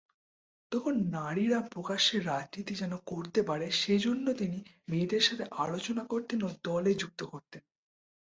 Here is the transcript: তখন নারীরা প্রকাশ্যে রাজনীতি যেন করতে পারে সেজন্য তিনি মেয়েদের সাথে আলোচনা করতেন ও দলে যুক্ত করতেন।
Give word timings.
তখন 0.71 0.93
নারীরা 1.11 1.59
প্রকাশ্যে 1.71 2.17
রাজনীতি 2.23 2.73
যেন 2.75 2.93
করতে 3.05 3.39
পারে 3.43 3.67
সেজন্য 3.81 4.25
তিনি 4.33 4.57
মেয়েদের 4.87 5.23
সাথে 5.23 5.45
আলোচনা 5.57 6.03
করতেন 6.05 6.39
ও 6.43 6.49
দলে 6.63 6.91
যুক্ত 6.93 7.21
করতেন। 7.25 7.63